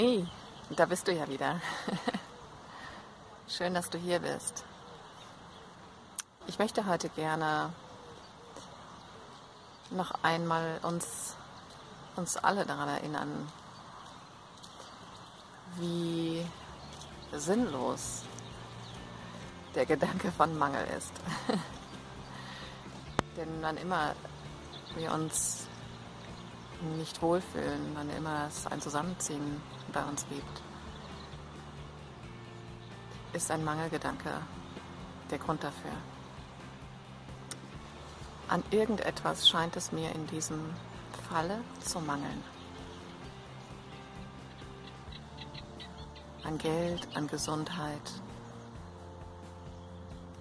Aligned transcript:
Hey, 0.00 0.26
da 0.70 0.86
bist 0.86 1.06
du 1.06 1.12
ja 1.12 1.28
wieder. 1.28 1.60
Schön, 3.48 3.74
dass 3.74 3.90
du 3.90 3.98
hier 3.98 4.18
bist. 4.18 4.64
Ich 6.46 6.58
möchte 6.58 6.86
heute 6.86 7.10
gerne 7.10 7.70
noch 9.90 10.12
einmal 10.22 10.80
uns, 10.84 11.36
uns 12.16 12.38
alle 12.38 12.64
daran 12.64 12.88
erinnern, 12.88 13.46
wie 15.76 16.46
sinnlos 17.32 18.22
der 19.74 19.84
Gedanke 19.84 20.32
von 20.32 20.56
Mangel 20.56 20.86
ist. 20.96 21.12
Denn 23.36 23.50
wann 23.60 23.76
immer 23.76 24.14
wir 24.96 25.12
uns 25.12 25.68
nicht 26.96 27.20
wohlfühlen, 27.22 27.92
wann 27.94 28.10
immer 28.10 28.46
es 28.48 28.66
ein 28.66 28.80
Zusammenziehen 28.80 29.60
bei 29.92 30.02
uns 30.04 30.26
gibt, 30.28 30.62
ist 33.32 33.50
ein 33.50 33.64
Mangelgedanke 33.64 34.30
der 35.30 35.38
Grund 35.38 35.62
dafür. 35.62 35.92
An 38.48 38.64
irgendetwas 38.70 39.48
scheint 39.48 39.76
es 39.76 39.92
mir 39.92 40.10
in 40.12 40.26
diesem 40.26 40.74
Falle 41.28 41.60
zu 41.80 42.00
mangeln. 42.00 42.42
An 46.42 46.58
Geld, 46.58 47.06
an 47.14 47.28
Gesundheit, 47.28 48.10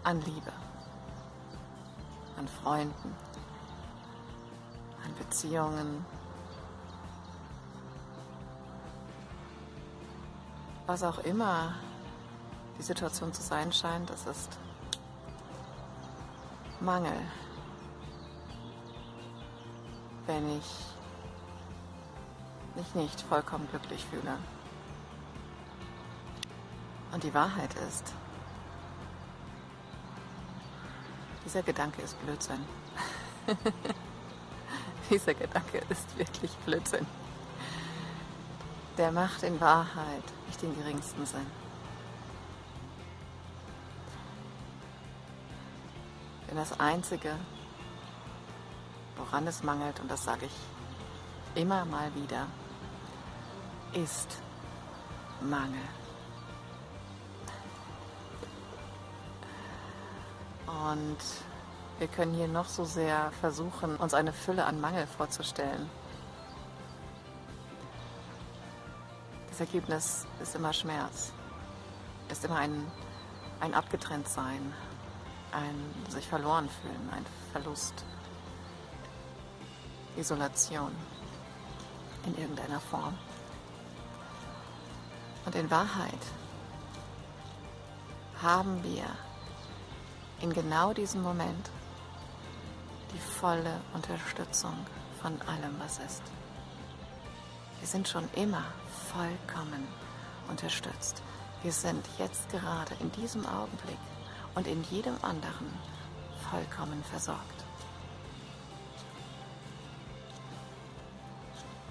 an 0.03 0.21
Liebe, 0.21 0.53
an 2.37 2.47
Freunden, 2.47 3.15
an 5.05 5.13
Beziehungen, 5.19 6.03
was 10.89 11.03
auch 11.03 11.19
immer 11.19 11.75
die 12.79 12.81
Situation 12.81 13.31
zu 13.31 13.43
sein 13.43 13.71
scheint, 13.71 14.09
es 14.09 14.25
ist 14.25 14.57
Mangel. 16.79 17.13
Wenn 20.25 20.57
ich 20.57 20.65
mich 22.75 22.95
nicht 22.95 23.21
vollkommen 23.21 23.67
glücklich 23.69 24.03
fühle. 24.03 24.35
Und 27.11 27.23
die 27.23 27.35
Wahrheit 27.35 27.75
ist, 27.87 28.11
dieser 31.45 31.61
Gedanke 31.61 32.01
ist 32.01 32.19
Blödsinn. 32.23 32.65
dieser 35.11 35.35
Gedanke 35.35 35.83
ist 35.89 36.17
wirklich 36.17 36.51
Blödsinn 36.65 37.05
der 38.99 39.13
macht 39.13 39.43
in 39.43 39.61
Wahrheit 39.61 40.23
nicht 40.47 40.61
den 40.61 40.75
geringsten 40.75 41.25
Sinn. 41.25 41.47
Denn 46.49 46.57
das 46.57 46.77
Einzige, 46.81 47.33
woran 49.15 49.47
es 49.47 49.63
mangelt, 49.63 50.01
und 50.01 50.11
das 50.11 50.25
sage 50.25 50.47
ich 50.47 51.61
immer 51.61 51.85
mal 51.85 52.13
wieder, 52.13 52.47
ist 53.93 54.35
Mangel. 55.39 55.79
Und 60.67 61.17
wir 61.99 62.07
können 62.09 62.33
hier 62.33 62.49
noch 62.49 62.67
so 62.67 62.83
sehr 62.83 63.31
versuchen, 63.39 63.95
uns 63.95 64.13
eine 64.13 64.33
Fülle 64.33 64.65
an 64.65 64.81
Mangel 64.81 65.07
vorzustellen. 65.07 65.89
Das 69.59 69.67
Ergebnis 69.67 70.25
ist 70.41 70.55
immer 70.55 70.71
Schmerz, 70.71 71.33
ist 72.29 72.45
immer 72.45 72.55
ein, 72.55 72.89
ein 73.59 73.73
Abgetrenntsein, 73.73 74.73
ein 75.51 76.09
sich 76.09 76.25
verloren 76.25 76.69
fühlen, 76.69 77.09
ein 77.11 77.25
Verlust, 77.51 78.05
Isolation 80.15 80.95
in 82.25 82.37
irgendeiner 82.37 82.79
Form. 82.79 83.17
Und 85.45 85.55
in 85.55 85.69
Wahrheit 85.69 86.23
haben 88.41 88.81
wir 88.81 89.07
in 90.39 90.53
genau 90.53 90.93
diesem 90.93 91.21
Moment 91.21 91.69
die 93.13 93.19
volle 93.19 93.81
Unterstützung 93.93 94.85
von 95.21 95.33
allem, 95.41 95.75
was 95.79 95.99
ist. 95.99 96.23
Wir 97.79 97.87
sind 97.87 98.07
schon 98.07 98.27
immer 98.35 98.63
vollkommen 99.11 99.87
unterstützt. 100.49 101.21
Wir 101.63 101.71
sind 101.71 102.05
jetzt 102.17 102.49
gerade 102.49 102.93
in 102.99 103.11
diesem 103.13 103.45
Augenblick 103.45 103.97
und 104.55 104.67
in 104.67 104.83
jedem 104.85 105.15
anderen 105.21 105.67
vollkommen 106.49 107.03
versorgt. 107.03 107.65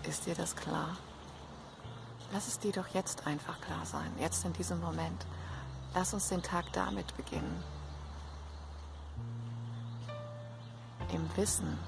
Ist 0.04 0.26
dir 0.26 0.34
das 0.34 0.56
klar? 0.56 0.96
Lass 2.32 2.48
es 2.48 2.58
dir 2.58 2.72
doch 2.72 2.88
jetzt 2.88 3.26
einfach 3.26 3.60
klar 3.60 3.84
sein, 3.84 4.10
jetzt 4.18 4.44
in 4.44 4.52
diesem 4.52 4.80
Moment. 4.80 5.26
Lass 5.94 6.12
uns 6.12 6.28
den 6.28 6.42
Tag 6.42 6.66
damit 6.72 7.16
beginnen. 7.16 7.62
Im 11.12 11.36
Wissen 11.36 11.78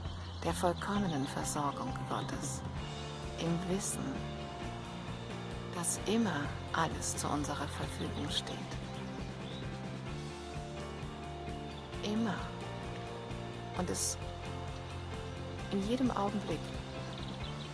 der 0.44 0.54
vollkommenen 0.54 1.26
Versorgung 1.26 1.92
Gottes 2.08 2.62
im 3.40 3.74
Wissen, 3.74 4.04
dass 5.74 6.00
immer 6.06 6.40
alles 6.72 7.16
zu 7.16 7.28
unserer 7.28 7.68
Verfügung 7.68 8.30
steht. 8.30 8.56
Immer. 12.02 12.34
Und 13.78 13.88
es 13.88 14.18
in 15.72 15.88
jedem 15.88 16.10
Augenblick 16.10 16.60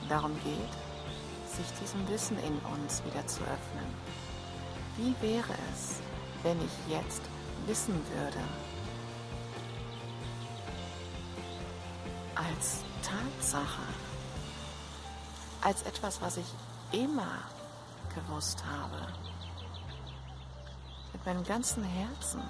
darum 0.09 0.33
geht, 0.45 1.57
sich 1.57 1.67
diesem 1.81 2.07
Wissen 2.09 2.39
in 2.39 2.59
uns 2.75 3.03
wieder 3.05 3.27
zu 3.27 3.41
öffnen. 3.41 3.87
Wie 4.97 5.15
wäre 5.21 5.55
es, 5.73 6.01
wenn 6.43 6.59
ich 6.61 6.93
jetzt 6.93 7.23
wissen 7.67 7.95
würde, 8.15 8.39
als 12.35 12.85
Tatsache, 13.03 13.83
als 15.67 15.83
etwas, 15.83 16.23
was 16.23 16.37
ich 16.37 16.47
immer 16.93 17.41
gewusst 18.15 18.63
habe. 18.65 19.05
Mit 21.13 21.27
meinem 21.27 21.45
ganzen 21.45 21.83
Herzen, 21.83 22.41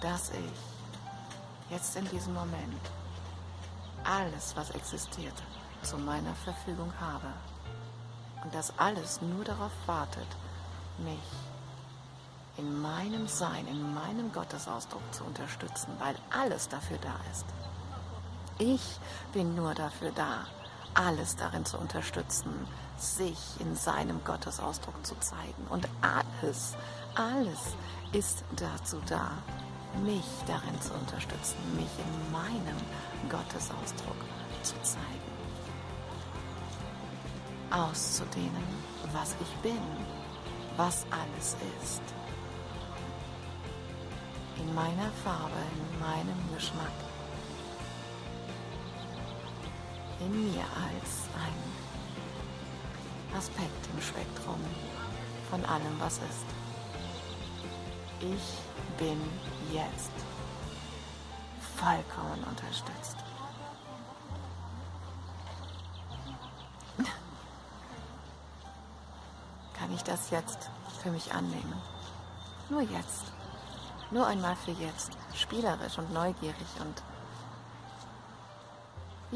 dass 0.00 0.30
ich 0.30 1.72
jetzt 1.72 1.96
in 1.96 2.08
diesem 2.10 2.34
Moment 2.34 2.84
alles, 4.04 4.54
was 4.54 4.70
existiert, 4.70 5.34
zu 5.82 5.98
meiner 5.98 6.36
Verfügung 6.36 6.92
habe. 7.00 7.26
Und 8.44 8.54
dass 8.54 8.78
alles 8.78 9.20
nur 9.22 9.42
darauf 9.42 9.72
wartet, 9.86 10.28
mich 10.98 11.18
in 12.58 12.80
meinem 12.80 13.26
Sein, 13.26 13.66
in 13.66 13.92
meinem 13.92 14.32
Gottesausdruck 14.32 15.02
zu 15.12 15.24
unterstützen, 15.24 15.90
weil 15.98 16.14
alles 16.30 16.68
dafür 16.68 16.98
da 16.98 17.16
ist. 17.32 17.46
Ich 18.58 19.00
bin 19.32 19.56
nur 19.56 19.74
dafür 19.74 20.12
da, 20.12 20.46
alles 20.96 21.36
darin 21.36 21.64
zu 21.64 21.78
unterstützen, 21.78 22.50
sich 22.96 23.38
in 23.60 23.76
seinem 23.76 24.24
Gottesausdruck 24.24 25.06
zu 25.06 25.14
zeigen. 25.20 25.66
Und 25.68 25.86
alles, 26.00 26.74
alles 27.14 27.76
ist 28.12 28.44
dazu 28.56 29.00
da, 29.08 29.30
mich 30.04 30.24
darin 30.46 30.80
zu 30.80 30.94
unterstützen, 30.94 31.56
mich 31.74 31.90
in 31.98 32.32
meinem 32.32 32.76
Gottesausdruck 33.28 34.16
zu 34.62 34.74
zeigen. 34.82 35.04
Auszudehnen, 37.70 38.64
was 39.12 39.36
ich 39.40 39.56
bin, 39.62 39.82
was 40.76 41.04
alles 41.10 41.56
ist. 41.82 42.02
In 44.56 44.74
meiner 44.74 45.10
Farbe, 45.24 45.60
in 45.74 46.00
meinem 46.00 46.54
Geschmack 46.54 47.05
in 50.20 50.52
mir 50.52 50.62
als 50.62 51.28
ein 51.34 51.58
Aspekt 53.36 53.88
im 53.92 54.00
Spektrum 54.00 54.60
von 55.50 55.64
allem, 55.66 56.00
was 56.00 56.18
ist. 56.18 56.46
Ich 58.20 58.58
bin 58.98 59.20
jetzt 59.72 60.10
vollkommen 61.76 62.42
unterstützt. 62.48 63.16
Kann 69.74 69.92
ich 69.94 70.02
das 70.02 70.30
jetzt 70.30 70.70
für 71.02 71.10
mich 71.10 71.32
annehmen? 71.34 71.74
Nur 72.70 72.80
jetzt. 72.80 73.24
Nur 74.10 74.26
einmal 74.26 74.56
für 74.56 74.70
jetzt. 74.72 75.12
Spielerisch 75.34 75.98
und 75.98 76.12
neugierig 76.12 76.66
und 76.80 77.02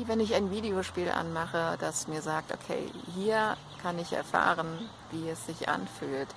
wie 0.01 0.09
wenn 0.09 0.21
ich 0.21 0.35
ein 0.35 0.51
Videospiel 0.51 1.11
anmache, 1.11 1.77
das 1.79 2.09
mir 2.09 2.23
sagt, 2.23 2.55
okay, 2.55 2.91
hier 3.15 3.55
kann 3.83 3.99
ich 3.99 4.15
erfahren, 4.15 4.89
wie 5.11 5.29
es 5.29 5.45
sich 5.45 5.69
anfühlt 5.69 6.29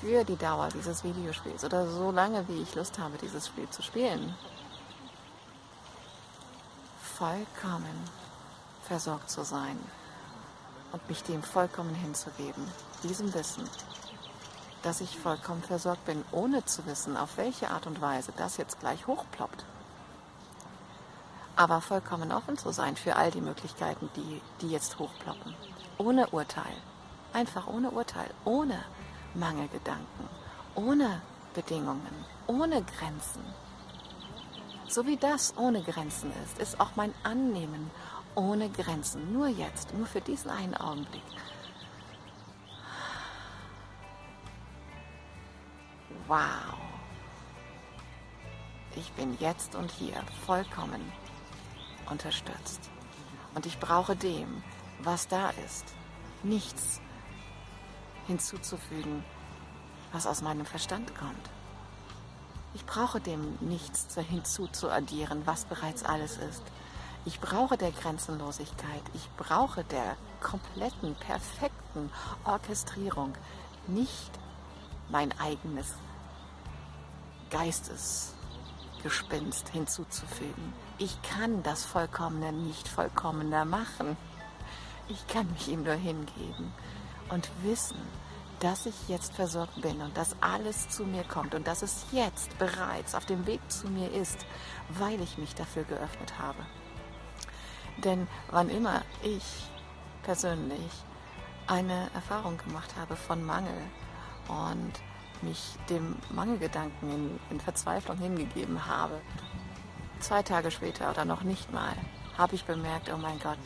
für 0.00 0.22
die 0.22 0.36
Dauer 0.36 0.68
dieses 0.72 1.02
Videospiels 1.02 1.64
oder 1.64 1.88
so 1.88 2.12
lange, 2.12 2.46
wie 2.46 2.62
ich 2.62 2.76
Lust 2.76 3.00
habe, 3.00 3.18
dieses 3.20 3.48
Spiel 3.48 3.68
zu 3.70 3.82
spielen. 3.82 4.36
Vollkommen 7.02 8.04
versorgt 8.84 9.30
zu 9.30 9.42
sein 9.42 9.76
und 10.92 11.08
mich 11.08 11.24
dem 11.24 11.42
vollkommen 11.42 11.96
hinzugeben, 11.96 12.62
diesem 13.02 13.34
Wissen, 13.34 13.68
dass 14.84 15.00
ich 15.00 15.18
vollkommen 15.18 15.64
versorgt 15.64 16.04
bin, 16.04 16.24
ohne 16.30 16.64
zu 16.64 16.86
wissen, 16.86 17.16
auf 17.16 17.36
welche 17.36 17.70
Art 17.70 17.88
und 17.88 18.00
Weise 18.00 18.32
das 18.36 18.58
jetzt 18.58 18.78
gleich 18.78 19.08
hochploppt. 19.08 19.64
Aber 21.58 21.80
vollkommen 21.80 22.30
offen 22.30 22.56
zu 22.56 22.70
sein 22.70 22.94
für 22.94 23.16
all 23.16 23.32
die 23.32 23.40
Möglichkeiten, 23.40 24.08
die, 24.14 24.40
die 24.60 24.70
jetzt 24.70 24.96
hochploppen. 25.00 25.56
Ohne 25.98 26.28
Urteil. 26.28 26.76
Einfach 27.32 27.66
ohne 27.66 27.90
Urteil. 27.90 28.30
Ohne 28.44 28.84
Mangelgedanken. 29.34 30.28
Ohne 30.76 31.20
Bedingungen. 31.54 32.24
Ohne 32.46 32.84
Grenzen. 32.84 33.42
So 34.86 35.04
wie 35.04 35.16
das 35.16 35.52
ohne 35.56 35.82
Grenzen 35.82 36.32
ist, 36.44 36.58
ist 36.60 36.78
auch 36.78 36.94
mein 36.94 37.12
Annehmen 37.24 37.90
ohne 38.36 38.70
Grenzen. 38.70 39.32
Nur 39.32 39.48
jetzt, 39.48 39.92
nur 39.94 40.06
für 40.06 40.20
diesen 40.20 40.52
einen 40.52 40.76
Augenblick. 40.76 41.22
Wow. 46.28 46.78
Ich 48.94 49.10
bin 49.14 49.36
jetzt 49.40 49.74
und 49.74 49.90
hier 49.90 50.22
vollkommen 50.46 51.00
unterstützt. 52.10 52.90
Und 53.54 53.66
ich 53.66 53.78
brauche 53.78 54.16
dem, 54.16 54.62
was 55.00 55.28
da 55.28 55.50
ist, 55.66 55.84
nichts 56.42 57.00
hinzuzufügen, 58.26 59.22
was 60.12 60.26
aus 60.26 60.42
meinem 60.42 60.66
Verstand 60.66 61.14
kommt. 61.16 61.50
Ich 62.74 62.84
brauche 62.84 63.20
dem 63.20 63.56
nichts 63.60 64.16
hinzuzuaddieren, 64.16 65.46
was 65.46 65.64
bereits 65.64 66.04
alles 66.04 66.36
ist. 66.36 66.62
Ich 67.24 67.40
brauche 67.40 67.76
der 67.76 67.90
Grenzenlosigkeit. 67.90 69.02
Ich 69.14 69.28
brauche 69.36 69.82
der 69.84 70.16
kompletten, 70.40 71.16
perfekten 71.16 72.12
Orchestrierung 72.44 73.34
nicht 73.86 74.30
mein 75.10 75.36
eigenes 75.38 75.94
Geistesgespinst 77.50 79.68
hinzuzufügen. 79.70 80.72
Ich 81.00 81.22
kann 81.22 81.62
das 81.62 81.84
Vollkommene 81.84 82.52
nicht 82.52 82.88
vollkommener 82.88 83.64
machen. 83.64 84.16
Ich 85.08 85.28
kann 85.28 85.48
mich 85.52 85.68
ihm 85.68 85.84
nur 85.84 85.94
hingeben 85.94 86.72
und 87.28 87.48
wissen, 87.62 87.98
dass 88.58 88.84
ich 88.86 89.08
jetzt 89.08 89.32
versorgt 89.34 89.80
bin 89.80 90.00
und 90.00 90.16
dass 90.16 90.34
alles 90.40 90.88
zu 90.88 91.04
mir 91.04 91.22
kommt 91.22 91.54
und 91.54 91.68
dass 91.68 91.82
es 91.82 92.06
jetzt 92.10 92.58
bereits 92.58 93.14
auf 93.14 93.24
dem 93.26 93.46
Weg 93.46 93.60
zu 93.68 93.86
mir 93.86 94.12
ist, 94.12 94.44
weil 94.88 95.20
ich 95.20 95.38
mich 95.38 95.54
dafür 95.54 95.84
geöffnet 95.84 96.36
habe. 96.40 96.66
Denn 97.98 98.26
wann 98.50 98.68
immer 98.68 99.02
ich 99.22 99.44
persönlich 100.24 100.90
eine 101.68 102.10
Erfahrung 102.12 102.58
gemacht 102.58 102.94
habe 102.98 103.14
von 103.14 103.44
Mangel 103.44 103.82
und 104.48 104.92
mich 105.42 105.76
dem 105.88 106.16
Mangelgedanken 106.30 107.10
in, 107.10 107.40
in 107.50 107.60
Verzweiflung 107.60 108.18
hingegeben 108.18 108.86
habe, 108.86 109.20
zwei 110.20 110.42
Tage 110.42 110.70
später 110.70 111.10
oder 111.10 111.24
noch 111.24 111.42
nicht 111.42 111.72
mal, 111.72 111.94
habe 112.36 112.54
ich 112.54 112.64
bemerkt, 112.64 113.10
oh 113.12 113.16
mein 113.16 113.38
Gott, 113.40 113.58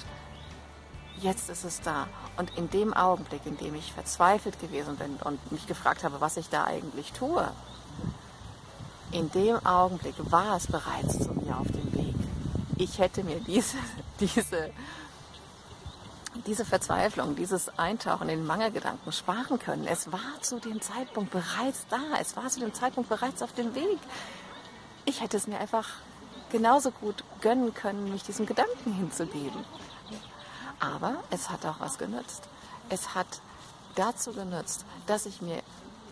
jetzt 1.20 1.50
ist 1.50 1.64
es 1.64 1.80
da. 1.80 2.06
Und 2.36 2.56
in 2.56 2.70
dem 2.70 2.94
Augenblick, 2.94 3.44
in 3.44 3.56
dem 3.56 3.74
ich 3.74 3.92
verzweifelt 3.92 4.60
gewesen 4.60 4.96
bin 4.96 5.16
und 5.24 5.52
mich 5.52 5.66
gefragt 5.66 6.04
habe, 6.04 6.20
was 6.20 6.36
ich 6.36 6.48
da 6.48 6.64
eigentlich 6.64 7.12
tue, 7.12 7.46
in 9.12 9.30
dem 9.32 9.64
Augenblick 9.66 10.14
war 10.18 10.56
es 10.56 10.66
bereits 10.66 11.18
zu 11.18 11.32
mir 11.34 11.58
auf 11.58 11.66
dem 11.66 11.92
Weg. 11.92 12.14
Ich 12.76 12.98
hätte 12.98 13.22
mir 13.24 13.40
diese, 13.40 13.76
diese 14.20 14.70
diese 16.46 16.64
Verzweiflung, 16.64 17.36
dieses 17.36 17.78
Eintauchen 17.78 18.28
in 18.28 18.46
Mangelgedanken 18.46 19.12
sparen 19.12 19.58
können. 19.58 19.86
Es 19.86 20.10
war 20.12 20.40
zu 20.40 20.58
dem 20.58 20.80
Zeitpunkt 20.80 21.30
bereits 21.30 21.86
da. 21.90 22.00
Es 22.20 22.36
war 22.36 22.48
zu 22.48 22.60
dem 22.60 22.72
Zeitpunkt 22.72 23.10
bereits 23.10 23.42
auf 23.42 23.52
dem 23.52 23.74
Weg. 23.74 23.98
Ich 25.04 25.20
hätte 25.20 25.36
es 25.36 25.46
mir 25.46 25.58
einfach 25.58 25.88
genauso 26.52 26.92
gut 26.92 27.24
gönnen 27.40 27.74
können, 27.74 28.12
mich 28.12 28.22
diesem 28.22 28.46
Gedanken 28.46 28.92
hinzugeben. 28.92 29.64
Aber 30.78 31.16
es 31.30 31.50
hat 31.50 31.66
auch 31.66 31.80
was 31.80 31.98
genützt. 31.98 32.44
Es 32.88 33.14
hat 33.14 33.40
dazu 33.96 34.32
genützt, 34.32 34.84
dass 35.06 35.26
ich 35.26 35.42
mir 35.42 35.62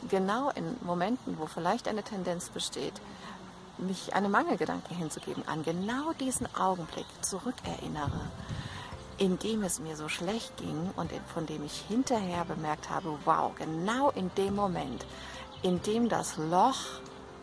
genau 0.08 0.50
in 0.50 0.76
Momenten, 0.80 1.38
wo 1.38 1.46
vielleicht 1.46 1.86
eine 1.86 2.02
Tendenz 2.02 2.48
besteht, 2.48 2.94
mich 3.78 4.14
einem 4.14 4.32
Mangelgedanken 4.32 4.96
hinzugeben, 4.96 5.46
an 5.46 5.62
genau 5.62 6.12
diesen 6.18 6.52
Augenblick 6.56 7.06
zurückerinnere 7.22 8.20
in 9.20 9.38
dem 9.38 9.62
es 9.62 9.78
mir 9.78 9.96
so 9.96 10.08
schlecht 10.08 10.56
ging 10.56 10.90
und 10.96 11.12
von 11.34 11.44
dem 11.44 11.62
ich 11.64 11.84
hinterher 11.88 12.46
bemerkt 12.46 12.88
habe, 12.88 13.18
wow, 13.26 13.54
genau 13.54 14.08
in 14.10 14.30
dem 14.34 14.56
Moment, 14.56 15.04
in 15.62 15.82
dem 15.82 16.08
das 16.08 16.38
Loch 16.38 16.78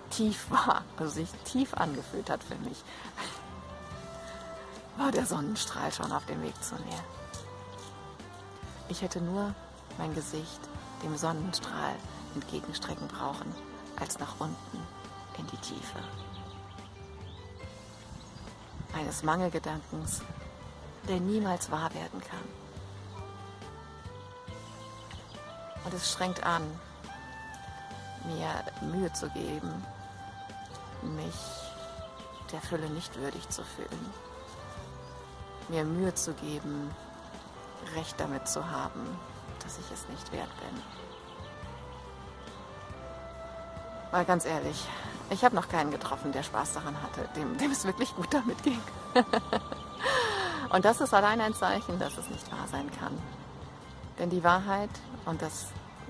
tief 0.09 0.45
war, 0.49 0.83
also 0.97 1.11
sich 1.11 1.29
tief 1.45 1.73
angefühlt 1.73 2.29
hat 2.29 2.43
für 2.43 2.55
mich, 2.55 2.83
war 4.97 5.11
der 5.11 5.25
Sonnenstrahl 5.25 5.91
schon 5.91 6.11
auf 6.11 6.25
dem 6.25 6.41
Weg 6.41 6.61
zu 6.63 6.75
mir. 6.75 7.03
Ich 8.89 9.01
hätte 9.01 9.21
nur 9.21 9.53
mein 9.97 10.13
Gesicht 10.15 10.61
dem 11.03 11.15
Sonnenstrahl 11.17 11.95
entgegenstrecken 12.33 13.07
brauchen, 13.07 13.53
als 13.99 14.17
nach 14.19 14.39
unten 14.39 14.79
in 15.37 15.47
die 15.47 15.57
Tiefe. 15.57 15.99
Eines 18.93 19.21
Mangelgedankens 19.21 20.21
der 21.07 21.19
niemals 21.19 21.71
wahr 21.71 21.93
werden 21.93 22.21
kann. 22.21 22.39
Und 25.85 25.93
es 25.93 26.11
strengt 26.11 26.43
an, 26.43 26.63
mir 28.25 28.89
Mühe 28.91 29.11
zu 29.13 29.29
geben, 29.29 29.85
mich 31.01 31.35
der 32.51 32.61
Fülle 32.61 32.89
nicht 32.89 33.15
würdig 33.19 33.47
zu 33.49 33.63
fühlen. 33.63 34.13
Mir 35.69 35.83
Mühe 35.83 36.13
zu 36.13 36.33
geben, 36.33 36.91
Recht 37.95 38.19
damit 38.19 38.47
zu 38.47 38.69
haben, 38.69 39.01
dass 39.63 39.77
ich 39.77 39.91
es 39.91 40.07
nicht 40.09 40.31
wert 40.31 40.49
bin. 40.59 40.81
Mal 44.11 44.25
ganz 44.25 44.45
ehrlich, 44.45 44.85
ich 45.29 45.43
habe 45.43 45.55
noch 45.55 45.67
keinen 45.67 45.91
getroffen, 45.91 46.31
der 46.31 46.43
Spaß 46.43 46.73
daran 46.73 47.01
hatte, 47.01 47.27
dem, 47.35 47.57
dem 47.57 47.71
es 47.71 47.85
wirklich 47.85 48.15
gut 48.15 48.33
damit 48.33 48.61
ging. 48.63 48.81
Und 50.69 50.85
das 50.85 51.01
ist 51.01 51.13
allein 51.13 51.41
ein 51.41 51.53
Zeichen, 51.53 51.99
dass 51.99 52.17
es 52.17 52.29
nicht 52.29 52.51
wahr 52.51 52.67
sein 52.69 52.89
kann. 52.99 53.17
Denn 54.19 54.29
die 54.29 54.43
Wahrheit, 54.43 54.89
und 55.25 55.41
das, 55.41 55.67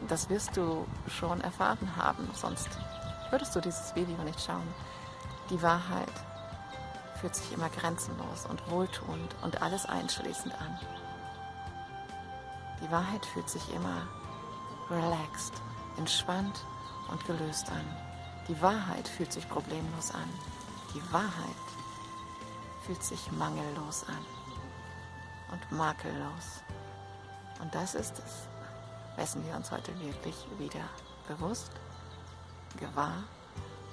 das 0.07 0.29
wirst 0.29 0.55
du 0.55 0.85
schon 1.07 1.41
erfahren 1.41 1.91
haben, 1.97 2.29
sonst 2.33 2.69
würdest 3.31 3.55
du 3.55 3.61
dieses 3.61 3.95
Video 3.95 4.17
nicht 4.23 4.41
schauen, 4.41 4.67
die 5.49 5.61
Wahrheit 5.61 6.11
fühlt 7.19 7.35
sich 7.35 7.51
immer 7.51 7.69
grenzenlos 7.69 8.45
und 8.49 8.69
wohltuend 8.69 9.35
und 9.41 9.61
alles 9.61 9.85
einschließend 9.85 10.53
an. 10.53 10.79
Die 12.81 12.91
Wahrheit 12.91 13.25
fühlt 13.25 13.49
sich 13.49 13.73
immer 13.73 14.07
relaxed, 14.89 15.53
entspannt 15.97 16.63
und 17.09 17.25
gelöst 17.25 17.69
an. 17.69 17.85
Die 18.47 18.61
Wahrheit 18.61 19.07
fühlt 19.07 19.33
sich 19.33 19.47
problemlos 19.49 20.11
an. 20.11 20.29
Die 20.93 21.13
Wahrheit 21.13 21.67
fühlt 22.85 23.03
sich 23.03 23.31
mangellos 23.31 24.05
an 24.07 24.25
und 25.51 25.77
makellos. 25.77 26.63
Und 27.59 27.73
das 27.73 27.95
ist 27.95 28.19
es, 28.19 28.47
wessen 29.17 29.45
wir 29.45 29.55
uns 29.55 29.71
heute 29.71 29.99
wirklich 29.99 30.35
wieder 30.59 30.87
bewusst, 31.27 31.71
gewahr 32.75 33.23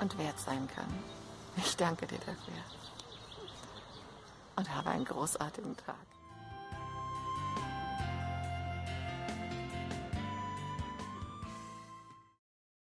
und 0.01 0.19
wert 0.19 0.39
sein 0.39 0.69
können. 0.75 1.05
Ich 1.57 1.77
danke 1.77 2.07
dir 2.07 2.19
dafür 2.19 2.63
und 4.57 4.75
habe 4.75 4.91
einen 4.91 5.05
großartigen 5.05 5.77
Tag. 5.77 6.14